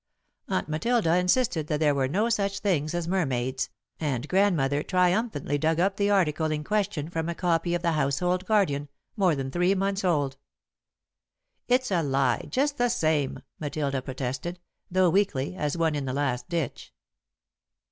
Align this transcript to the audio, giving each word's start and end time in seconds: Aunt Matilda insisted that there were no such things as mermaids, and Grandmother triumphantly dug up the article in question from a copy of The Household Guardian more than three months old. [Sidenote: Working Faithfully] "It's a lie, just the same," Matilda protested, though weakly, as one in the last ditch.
Aunt 0.47 0.67
Matilda 0.67 1.15
insisted 1.17 1.67
that 1.67 1.79
there 1.79 1.93
were 1.93 2.07
no 2.07 2.27
such 2.27 2.57
things 2.57 2.95
as 2.95 3.07
mermaids, 3.07 3.69
and 3.99 4.27
Grandmother 4.27 4.81
triumphantly 4.81 5.59
dug 5.59 5.79
up 5.79 5.97
the 5.97 6.09
article 6.09 6.47
in 6.51 6.63
question 6.63 7.07
from 7.07 7.29
a 7.29 7.35
copy 7.35 7.75
of 7.75 7.83
The 7.83 7.91
Household 7.91 8.47
Guardian 8.47 8.89
more 9.15 9.35
than 9.35 9.51
three 9.51 9.75
months 9.75 10.03
old. 10.03 10.37
[Sidenote: 11.69 11.69
Working 11.69 11.69
Faithfully] 11.69 11.75
"It's 11.75 11.91
a 11.91 12.01
lie, 12.09 12.47
just 12.49 12.77
the 12.79 12.89
same," 12.89 13.39
Matilda 13.59 14.01
protested, 14.01 14.59
though 14.89 15.11
weakly, 15.11 15.55
as 15.55 15.77
one 15.77 15.93
in 15.93 16.05
the 16.05 16.13
last 16.13 16.49
ditch. 16.49 16.91